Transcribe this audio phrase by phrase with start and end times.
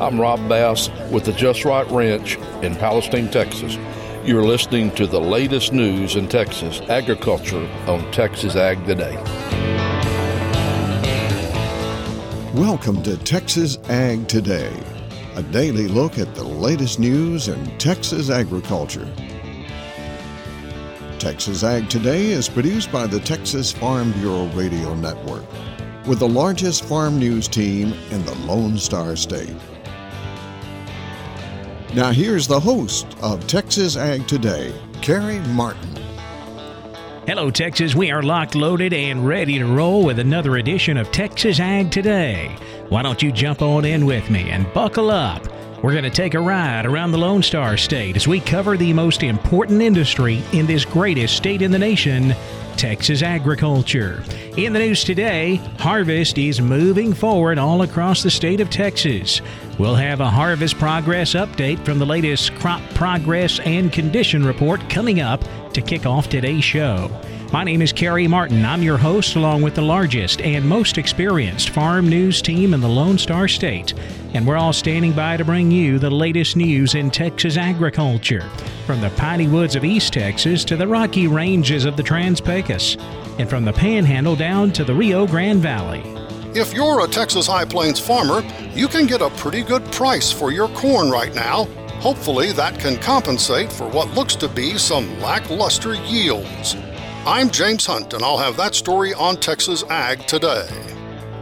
[0.00, 3.76] I'm Rob Bass with the Just Right Ranch in Palestine, Texas.
[4.24, 9.16] You're listening to the latest news in Texas agriculture on Texas Ag Today.
[12.54, 14.72] Welcome to Texas Ag Today,
[15.34, 19.12] a daily look at the latest news in Texas agriculture.
[21.18, 25.44] Texas Ag Today is produced by the Texas Farm Bureau Radio Network
[26.06, 29.56] with the largest farm news team in the Lone Star State.
[31.94, 35.96] Now, here's the host of Texas Ag Today, Carey Martin.
[37.26, 37.94] Hello, Texas.
[37.94, 42.54] We are locked, loaded, and ready to roll with another edition of Texas Ag Today.
[42.90, 45.42] Why don't you jump on in with me and buckle up?
[45.82, 48.92] We're going to take a ride around the Lone Star State as we cover the
[48.92, 52.34] most important industry in this greatest state in the nation
[52.78, 54.22] Texas agriculture.
[54.56, 59.40] In the news today, harvest is moving forward all across the state of Texas.
[59.80, 65.20] We'll have a harvest progress update from the latest crop progress and condition report coming
[65.20, 67.10] up to kick off today's show.
[67.50, 68.62] My name is Carey Martin.
[68.62, 72.88] I'm your host, along with the largest and most experienced farm news team in the
[72.88, 73.94] Lone Star State.
[74.34, 78.42] And we're all standing by to bring you the latest news in Texas agriculture,
[78.84, 82.98] from the piney woods of East Texas to the rocky ranges of the Trans Pecos,
[83.38, 86.02] and from the Panhandle down to the Rio Grande Valley.
[86.54, 88.42] If you're a Texas High Plains farmer,
[88.74, 91.64] you can get a pretty good price for your corn right now.
[92.00, 96.76] Hopefully, that can compensate for what looks to be some lackluster yields.
[97.26, 100.68] I'm James Hunt, and I'll have that story on Texas Ag today.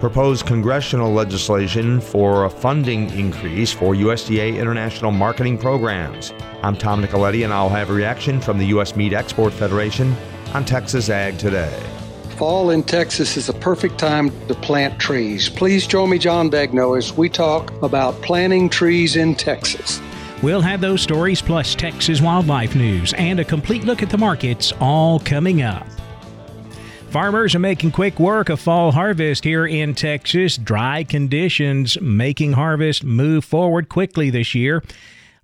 [0.00, 6.32] Proposed congressional legislation for a funding increase for USDA international marketing programs.
[6.62, 8.97] I'm Tom Nicoletti, and I'll have a reaction from the U.S.
[8.97, 10.16] Meat Export Federation
[10.54, 11.78] on Texas Ag today.
[12.30, 15.48] Fall in Texas is a perfect time to plant trees.
[15.48, 20.00] Please join me, John Begnaud, as we talk about planting trees in Texas.
[20.42, 24.72] We'll have those stories plus Texas wildlife news and a complete look at the markets
[24.80, 25.86] all coming up.
[27.08, 30.58] Farmers are making quick work of fall harvest here in Texas.
[30.58, 34.82] Dry conditions making harvest move forward quickly this year.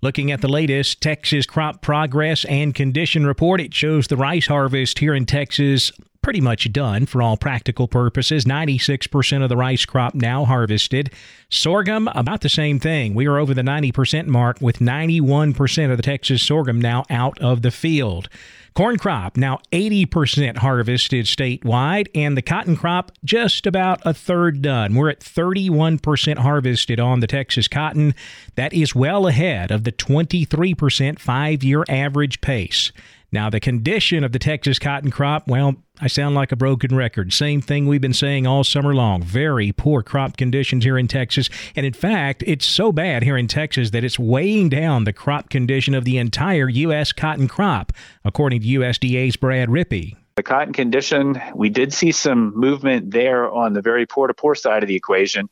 [0.01, 4.99] Looking at the latest Texas crop progress and condition report, it shows the rice harvest
[4.99, 5.91] here in Texas
[6.23, 8.45] pretty much done for all practical purposes.
[8.45, 11.11] 96% of the rice crop now harvested.
[11.49, 13.13] Sorghum, about the same thing.
[13.13, 17.61] We are over the 90% mark with 91% of the Texas sorghum now out of
[17.61, 18.29] the field.
[18.73, 24.95] Corn crop now 80% harvested statewide, and the cotton crop just about a third done.
[24.95, 28.15] We're at 31% harvested on the Texas cotton.
[28.55, 32.91] That is well ahead of the 23% five year average pace.
[33.33, 37.33] Now, the condition of the Texas cotton crop, well, I sound like a broken record.
[37.33, 39.23] Same thing we've been saying all summer long.
[39.23, 41.49] Very poor crop conditions here in Texas.
[41.75, 45.49] And in fact, it's so bad here in Texas that it's weighing down the crop
[45.49, 47.11] condition of the entire U.S.
[47.11, 47.91] cotton crop,
[48.23, 50.15] according to USDA's Brad Rippey.
[50.35, 54.53] The cotton condition, we did see some movement there on the very poor to poor
[54.53, 55.49] side of the equation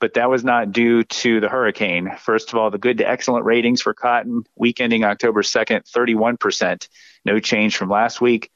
[0.00, 2.10] but that was not due to the hurricane.
[2.18, 6.88] First of all, the good to excellent ratings for cotton week ending October 2nd, 31%.
[7.24, 8.50] No change from last week,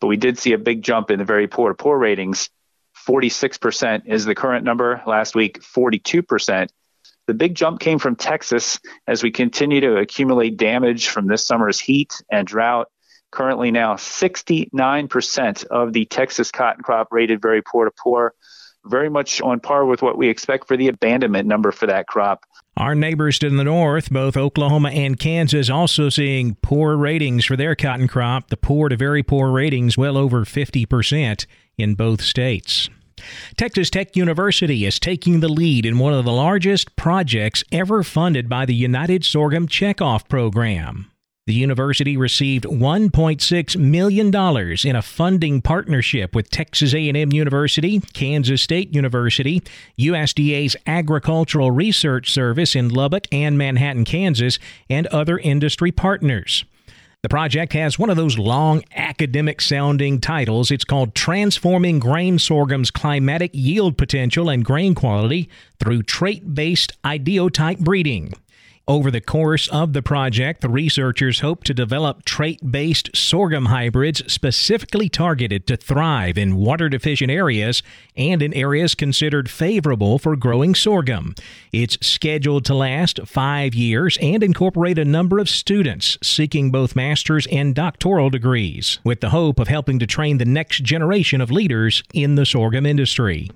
[0.00, 2.50] but we did see a big jump in the very poor to poor ratings.
[3.06, 5.02] 46% is the current number.
[5.06, 6.68] Last week, 42%.
[7.26, 11.80] The big jump came from Texas as we continue to accumulate damage from this summer's
[11.80, 12.88] heat and drought.
[13.30, 18.34] Currently, now 69% of the Texas cotton crop rated very poor to poor
[18.84, 22.44] very much on par with what we expect for the abandonment number for that crop.
[22.76, 27.76] Our neighbors to the north, both Oklahoma and Kansas, also seeing poor ratings for their
[27.76, 28.48] cotton crop.
[28.48, 31.46] The poor to very poor ratings, well over 50%
[31.78, 32.90] in both states.
[33.56, 38.48] Texas Tech University is taking the lead in one of the largest projects ever funded
[38.48, 41.10] by the United Sorghum Checkoff Program.
[41.46, 44.28] The university received $1.6 million
[44.88, 49.62] in a funding partnership with Texas A&M University, Kansas State University,
[49.98, 54.58] USDA's Agricultural Research Service in Lubbock and Manhattan, Kansas,
[54.88, 56.64] and other industry partners.
[57.20, 60.70] The project has one of those long academic sounding titles.
[60.70, 67.80] It's called Transforming Grain Sorghum's Climatic Yield Potential and Grain Quality Through Trait Based Ideotype
[67.80, 68.32] Breeding.
[68.86, 74.30] Over the course of the project, the researchers hope to develop trait based sorghum hybrids
[74.30, 77.82] specifically targeted to thrive in water deficient areas
[78.14, 81.34] and in areas considered favorable for growing sorghum.
[81.72, 87.46] It's scheduled to last five years and incorporate a number of students seeking both master's
[87.46, 92.02] and doctoral degrees, with the hope of helping to train the next generation of leaders
[92.12, 93.48] in the sorghum industry.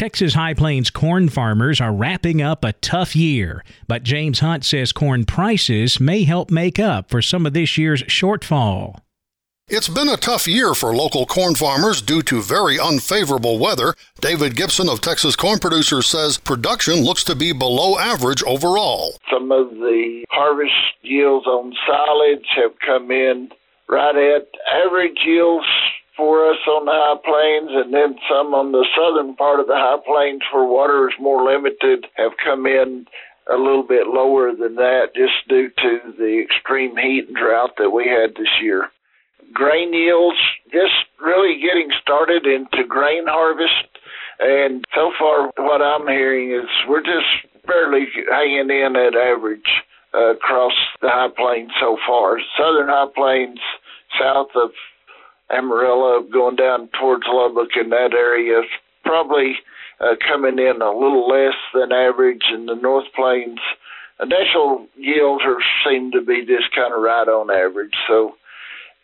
[0.00, 4.92] Texas High Plains corn farmers are wrapping up a tough year, but James Hunt says
[4.92, 9.00] corn prices may help make up for some of this year's shortfall.
[9.68, 13.94] It's been a tough year for local corn farmers due to very unfavorable weather.
[14.22, 19.18] David Gibson of Texas Corn Producers says production looks to be below average overall.
[19.30, 23.50] Some of the harvest yields on silage have come in
[23.86, 24.48] right at
[24.86, 25.66] average yields
[26.20, 29.80] for us on the high plains, and then some on the southern part of the
[29.80, 33.08] high plains where water is more limited have come in
[33.48, 37.88] a little bit lower than that just due to the extreme heat and drought that
[37.88, 38.92] we had this year.
[39.56, 40.36] Grain yields
[40.68, 43.88] just really getting started into grain harvest,
[44.38, 49.72] and so far what I'm hearing is we're just barely hanging in at average
[50.12, 52.36] uh, across the high plains so far.
[52.60, 53.58] Southern high plains
[54.20, 54.70] south of
[55.50, 58.62] Amarillo going down towards Lubbock in that area
[59.04, 59.56] probably
[60.00, 63.58] uh, coming in a little less than average in the North Plains.
[64.22, 67.94] Initial yields are seem to be just kind of right on average.
[68.06, 68.36] So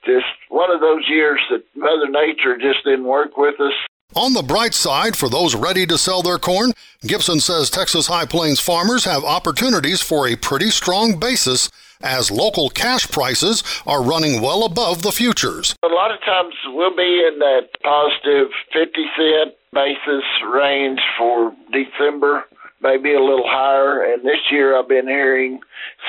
[0.04, 3.72] just one of those years that Mother Nature just didn't work with us.
[4.14, 6.72] On the bright side, for those ready to sell their corn,
[7.02, 11.68] Gibson says Texas High Plains farmers have opportunities for a pretty strong basis
[12.02, 15.74] as local cash prices are running well above the futures.
[15.82, 22.44] A lot of times we'll be in that positive 50 cent basis range for December,
[22.80, 24.02] maybe a little higher.
[24.02, 25.60] And this year I've been hearing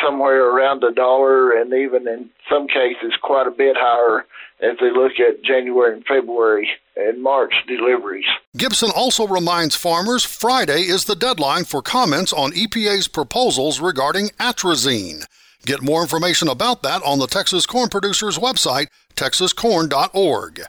[0.01, 4.25] somewhere around a dollar and even in some cases quite a bit higher
[4.61, 8.25] as they look at January and February and March deliveries.
[8.55, 15.25] Gibson also reminds farmers Friday is the deadline for comments on EPA's proposals regarding atrazine.
[15.65, 20.61] Get more information about that on the Texas Corn Producers website, texascorn.org.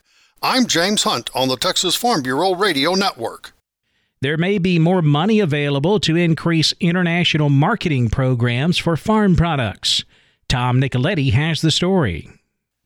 [0.42, 3.52] I'm James Hunt on the Texas Farm Bureau Radio Network.
[4.20, 10.04] There may be more money available to increase international marketing programs for farm products.
[10.48, 12.28] Tom Nicoletti has the story.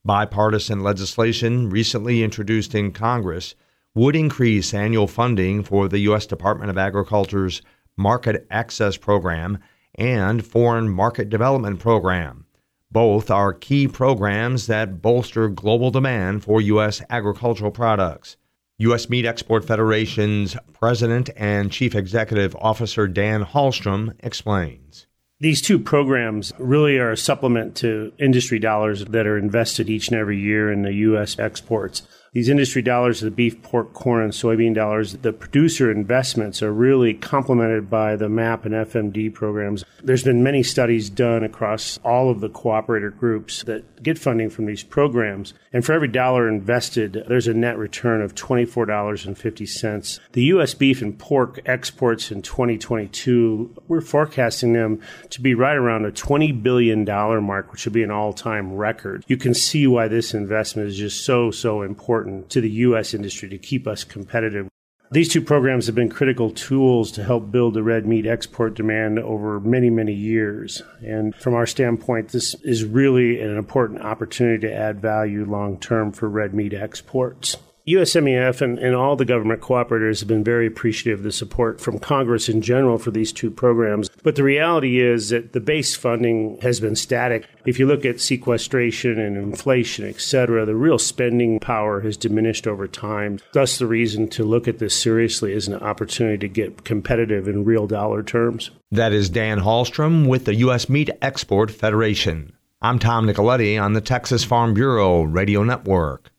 [0.05, 3.55] Bipartisan legislation recently introduced in Congress
[3.94, 6.26] would increase annual funding for the U.S.
[6.26, 7.62] Department of Agriculture's
[7.96, 9.58] Market Access Program
[9.94, 12.47] and Foreign Market Development Program.
[12.91, 17.00] Both are key programs that bolster global demand for U.S.
[17.09, 18.37] agricultural products.
[18.79, 19.09] U.S.
[19.09, 25.06] Meat Export Federation's President and Chief Executive Officer Dan Halstrom explains.
[25.41, 30.17] These two programs really are a supplement to industry dollars that are invested each and
[30.17, 31.39] every year in the U.S.
[31.39, 36.73] exports these industry dollars, the beef, pork, corn, and soybean dollars, the producer investments are
[36.73, 39.84] really complemented by the MAP and FMD programs.
[40.02, 44.64] There's been many studies done across all of the cooperator groups that get funding from
[44.64, 45.52] these programs.
[45.75, 50.20] And for every dollar invested, there's a net return of $24.50.
[50.32, 50.73] The U.S.
[50.73, 55.00] beef and pork exports in 2022, we're forecasting them
[55.31, 59.23] to be right around a $20 billion mark, which would be an all time record.
[59.29, 63.14] You can see why this investment is just so, so important important to the U.S.
[63.14, 64.69] industry to keep us competitive.
[65.10, 69.19] These two programs have been critical tools to help build the red meat export demand
[69.19, 70.82] over many, many years.
[71.04, 76.12] And from our standpoint, this is really an important opportunity to add value long term
[76.12, 77.58] for red meat exports.
[77.87, 81.99] USMEF and, and, all the government cooperators have been very appreciative of the support from
[81.99, 84.08] Congress in general for these two programs.
[84.22, 87.48] But the reality is that the base funding has been static.
[87.67, 92.69] If you look at sequestration and inflation, et cetera, the real spending power has diminished
[92.69, 93.41] over time.
[93.53, 97.65] Thus, the reason to look at this seriously is an opportunity to get competitive in
[97.65, 98.70] real dollar terms.
[98.93, 100.89] That is Dan Halstrom with the U.S.
[100.89, 102.53] Meat Export Federation.
[102.81, 106.31] I'm Tom Nicoletti on the Texas Farm Bureau Radio Network.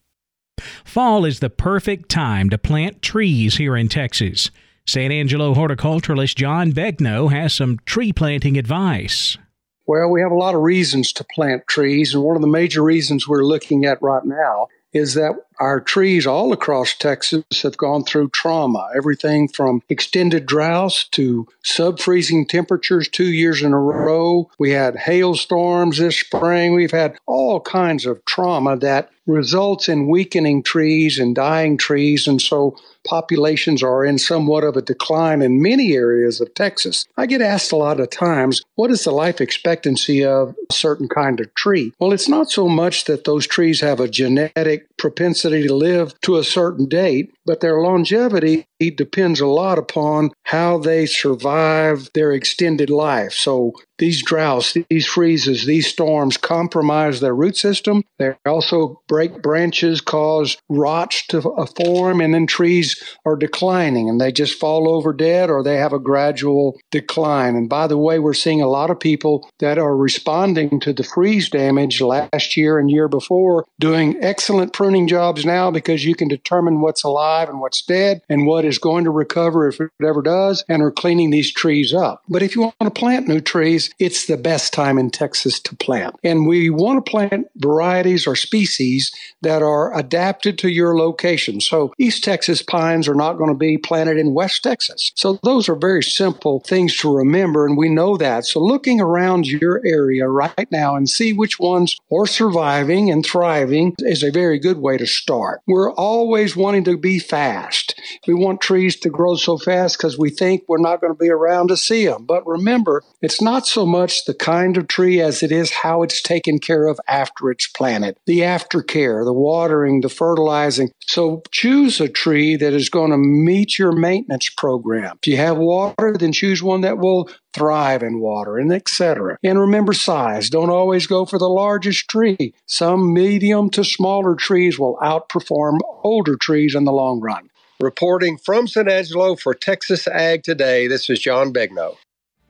[0.84, 4.52] Fall is the perfect time to plant trees here in Texas.
[4.86, 9.38] San Angelo horticulturalist John Begnaud has some tree planting advice.
[9.86, 12.84] Well, we have a lot of reasons to plant trees, and one of the major
[12.84, 18.04] reasons we're looking at right now is that our trees all across Texas have gone
[18.04, 18.90] through trauma.
[18.96, 24.50] Everything from extended droughts to sub freezing temperatures two years in a row.
[24.60, 26.76] We had hailstorms this spring.
[26.76, 32.28] We've had all kinds of trauma that results in weakening trees and dying trees.
[32.28, 32.76] And so
[33.08, 37.06] populations are in somewhat of a decline in many areas of Texas.
[37.18, 41.08] I get asked a lot of times, what is the life expectancy of a certain
[41.08, 41.94] kind of tree?
[42.00, 46.38] Well, it's not so much that those trees have a genetic propensity to live to
[46.38, 52.90] a certain date, but their longevity depends a lot upon how they survive their extended
[52.90, 53.34] life.
[53.34, 58.04] So these droughts, these freezes, these storms compromise their root system.
[58.20, 61.42] They also break branches, cause rots to
[61.78, 65.94] form, and then trees are declining and they just fall over dead or they have
[65.94, 67.56] a gradual decline.
[67.56, 71.04] And by the way, we're seeing a lot of people that are responding to the
[71.04, 76.28] freeze damage last year and year before doing excellent pruning jobs now because you can
[76.28, 80.24] determine what's alive and what's dead and what is going to recover if it ever
[80.24, 82.24] does and are cleaning these trees up.
[82.28, 85.76] But if you want to plant new trees, it's the best time in Texas to
[85.76, 86.16] plant.
[86.24, 91.62] And we want to plant varieties or species that are adapted to your location.
[91.62, 95.12] So East Texas pines are not going to be planted in West Texas.
[95.16, 98.46] So those are very simple things to remember, and we know that.
[98.46, 103.96] So looking around your area right now and see which ones are surviving and thriving
[104.00, 105.62] is a very good way to start.
[105.68, 108.00] We're always wanting to be fast.
[108.28, 111.30] We want trees to grow so fast because we think we're not going to be
[111.30, 112.26] around to see them.
[112.26, 116.22] But remember, it's not so much the kind of tree as it is how it's
[116.22, 118.18] taken care of after it's planted.
[118.26, 120.92] The aftercare, the watering, the fertilizing.
[121.02, 125.20] So choose a tree that is going to meet your maintenance program.
[125.22, 129.38] If you have water, then choose one that will thrive in water and etc.
[129.44, 130.50] And remember size.
[130.50, 132.54] Don't always go for the largest tree.
[132.66, 137.50] Some medium to smaller trees will outperform older trees in the long run.
[137.84, 141.98] Reporting from San Angelo for Texas Ag Today, this is John Begnaud.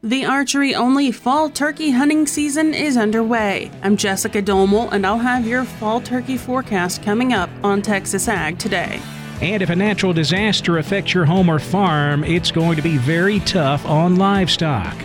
[0.04, 3.72] The archery only fall turkey hunting season is underway.
[3.82, 8.60] I'm Jessica Domel, and I'll have your fall turkey forecast coming up on Texas Ag
[8.60, 9.02] today.
[9.42, 13.40] And if a natural disaster affects your home or farm, it's going to be very
[13.40, 14.96] tough on livestock.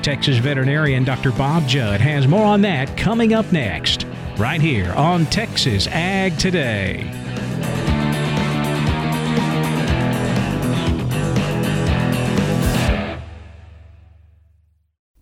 [0.00, 1.30] Texas veterinarian Dr.
[1.32, 4.06] Bob Judd has more on that coming up next,
[4.38, 7.23] right here on Texas Ag Today.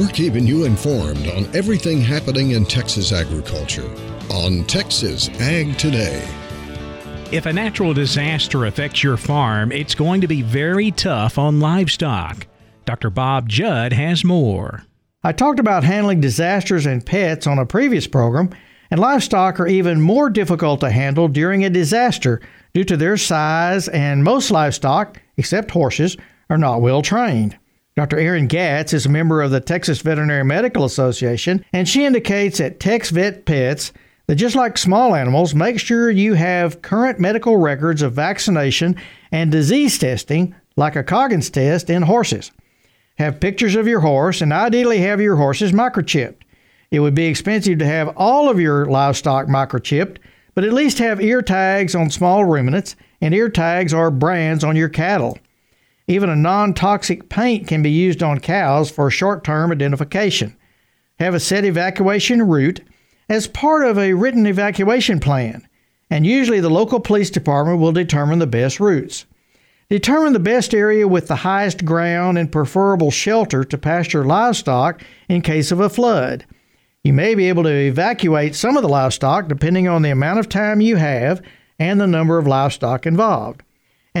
[0.00, 3.86] We're keeping you informed on everything happening in Texas agriculture
[4.30, 6.26] on Texas Ag Today.
[7.30, 12.46] If a natural disaster affects your farm, it's going to be very tough on livestock.
[12.86, 13.10] Dr.
[13.10, 14.84] Bob Judd has more.
[15.22, 18.48] I talked about handling disasters and pets on a previous program,
[18.90, 22.40] and livestock are even more difficult to handle during a disaster
[22.72, 26.16] due to their size, and most livestock, except horses,
[26.48, 27.58] are not well trained.
[28.00, 28.18] Dr.
[28.18, 32.80] Erin Gatz is a member of the Texas Veterinary Medical Association, and she indicates at
[32.80, 33.92] Tex Vet Pets
[34.26, 38.96] that just like small animals, make sure you have current medical records of vaccination
[39.30, 42.50] and disease testing, like a Coggins test in horses.
[43.18, 46.40] Have pictures of your horse, and ideally have your horses microchipped.
[46.90, 50.16] It would be expensive to have all of your livestock microchipped,
[50.54, 54.74] but at least have ear tags on small ruminants, and ear tags are brands on
[54.74, 55.36] your cattle.
[56.10, 60.56] Even a non toxic paint can be used on cows for short term identification.
[61.20, 62.80] Have a set evacuation route
[63.28, 65.68] as part of a written evacuation plan,
[66.10, 69.24] and usually the local police department will determine the best routes.
[69.88, 75.42] Determine the best area with the highest ground and preferable shelter to pasture livestock in
[75.42, 76.44] case of a flood.
[77.04, 80.48] You may be able to evacuate some of the livestock depending on the amount of
[80.48, 81.40] time you have
[81.78, 83.62] and the number of livestock involved.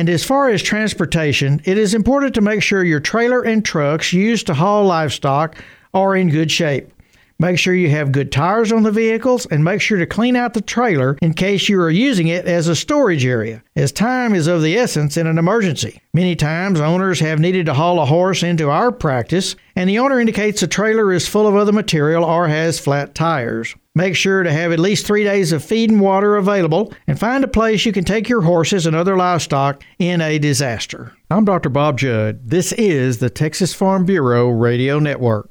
[0.00, 4.14] And as far as transportation, it is important to make sure your trailer and trucks
[4.14, 6.90] used to haul livestock are in good shape.
[7.38, 10.54] Make sure you have good tires on the vehicles and make sure to clean out
[10.54, 14.46] the trailer in case you are using it as a storage area, as time is
[14.46, 16.00] of the essence in an emergency.
[16.14, 20.18] Many times, owners have needed to haul a horse into our practice, and the owner
[20.18, 23.76] indicates the trailer is full of other material or has flat tires.
[24.00, 27.44] Make sure to have at least three days of feed and water available and find
[27.44, 31.12] a place you can take your horses and other livestock in a disaster.
[31.30, 31.68] I'm Dr.
[31.68, 32.48] Bob Judd.
[32.48, 35.50] This is the Texas Farm Bureau Radio Network.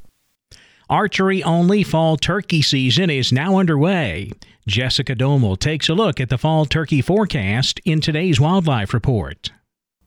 [0.90, 4.32] Archery only fall turkey season is now underway.
[4.68, 9.52] Jessica Domel takes a look at the fall turkey forecast in today's Wildlife Report.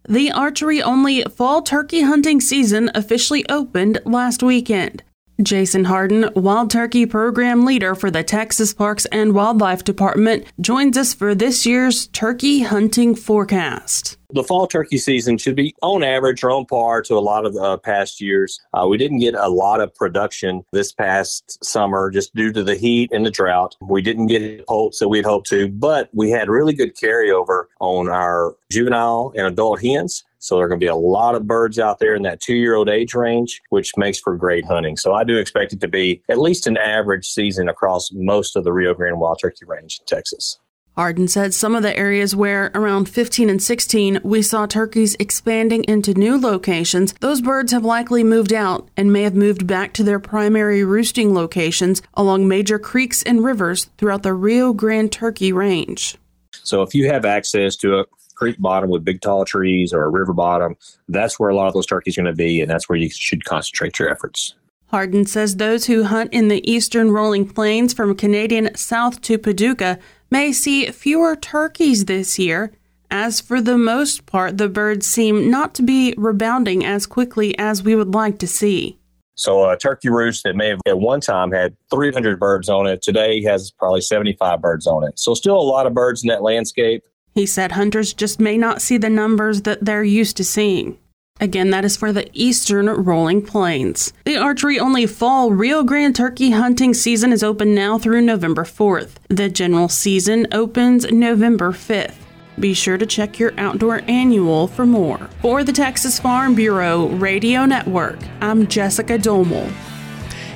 [0.08, 5.04] The archery only fall turkey hunting season officially opened last weekend.
[5.42, 11.12] Jason Harden, Wild Turkey Program Leader for the Texas Parks and Wildlife Department, joins us
[11.14, 16.50] for this year's turkey hunting forecast the fall turkey season should be on average or
[16.50, 18.60] on par to a lot of the uh, past years.
[18.74, 22.74] Uh, we didn't get a lot of production this past summer just due to the
[22.74, 23.76] heat and the drought.
[23.80, 28.08] We didn't get poults that we'd hoped to, but we had really good carryover on
[28.08, 30.24] our juvenile and adult hens.
[30.38, 32.56] So there are going to be a lot of birds out there in that two
[32.56, 34.96] year old age range, which makes for great hunting.
[34.96, 38.64] So I do expect it to be at least an average season across most of
[38.64, 40.58] the Rio Grande wild turkey range in Texas.
[40.96, 45.84] Harden said some of the areas where around 15 and 16 we saw turkeys expanding
[45.84, 50.02] into new locations, those birds have likely moved out and may have moved back to
[50.02, 56.16] their primary roosting locations along major creeks and rivers throughout the Rio Grande turkey range.
[56.62, 60.10] So if you have access to a creek bottom with big tall trees or a
[60.10, 60.76] river bottom,
[61.08, 63.08] that's where a lot of those turkeys are going to be, and that's where you
[63.08, 64.54] should concentrate your efforts.
[64.92, 69.98] Harden says those who hunt in the eastern rolling plains from Canadian south to Paducah
[70.30, 72.72] may see fewer turkeys this year.
[73.10, 77.82] As for the most part, the birds seem not to be rebounding as quickly as
[77.82, 78.98] we would like to see.
[79.34, 83.00] So a turkey roost that may have at one time had 300 birds on it
[83.00, 85.18] today has probably 75 birds on it.
[85.18, 87.02] So still a lot of birds in that landscape.
[87.34, 90.98] He said hunters just may not see the numbers that they're used to seeing.
[91.40, 94.12] Again, that is for the eastern rolling plains.
[94.24, 99.14] The archery only fall Rio Grande turkey hunting season is open now through November 4th.
[99.28, 102.14] The general season opens November 5th.
[102.60, 105.28] Be sure to check your outdoor annual for more.
[105.40, 109.72] For the Texas Farm Bureau Radio Network, I'm Jessica Domel.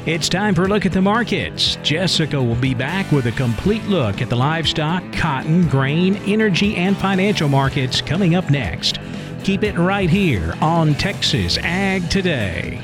[0.04, 1.78] It's time for a look at the markets.
[1.83, 6.97] Jessica will be back with a complete look at the livestock, cotton, grain, energy, and
[6.97, 9.00] financial markets coming up next.
[9.47, 12.81] Keep it right here on Texas Ag Today.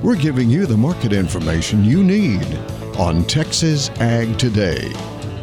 [0.03, 2.43] We're giving you the market information you need
[2.97, 4.91] on Texas Ag Today.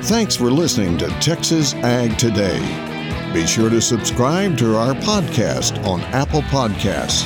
[0.03, 2.61] Thanks for listening to Texas Ag Today.
[3.33, 7.25] Be sure to subscribe to our podcast on Apple Podcasts,